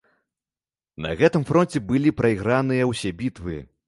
На 1.03 1.11
гэтым 1.19 1.45
фронце 1.49 1.81
былі 1.91 2.13
прайграныя 2.21 2.89
ўсе 2.93 3.09
бітвы. 3.21 3.59